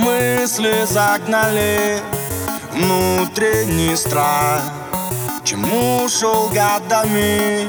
Мысли 0.00 0.86
загнали 0.90 2.00
внутренний 2.72 3.94
страх. 3.94 4.62
Чему 5.44 6.08
шел 6.08 6.48
годами, 6.48 7.68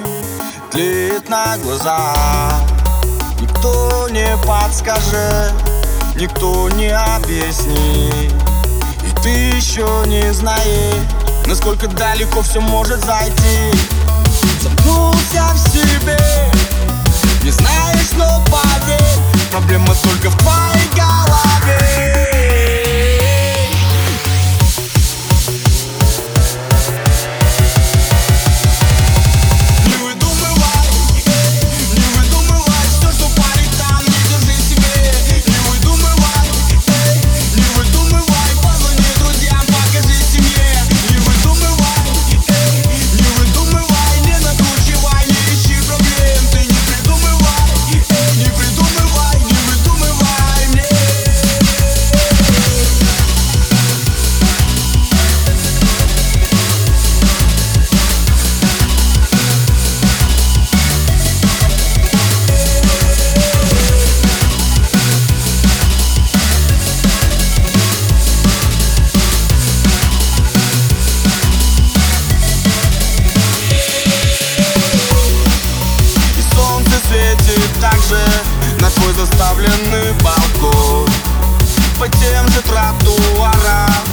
тлеет 0.71 1.27
на 1.27 1.57
глазах. 1.57 2.53
Никто 3.41 4.07
не 4.09 4.37
подскажет, 4.47 5.51
никто 6.15 6.69
не 6.69 6.95
объяснит. 6.95 8.33
И 9.05 9.21
ты 9.21 9.29
еще 9.57 10.03
не 10.05 10.31
знаешь, 10.31 11.03
насколько 11.47 11.87
далеко 11.89 12.43
все 12.43 12.61
может 12.61 13.03
зайти. 13.03 13.73
Замкнулся 14.61 15.43
в 15.53 15.57
себе, 15.67 16.17
не 17.43 17.51
знаешь, 17.51 18.11
но 18.15 18.41
поверь 18.45 19.01
Проблема 19.51 19.93
только 19.95 20.29
в 20.29 20.40
Тротуарам 82.59 84.03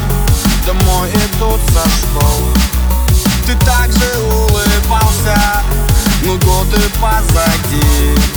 домой 0.64 1.11
идут 1.11 1.61
со 1.72 1.89
школ 1.89 2.48
Ты 3.47 3.55
также 3.64 4.19
улыбался, 4.19 5.36
но 6.22 6.34
годы 6.39 6.78
позади 7.00 8.27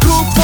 group 0.00 0.35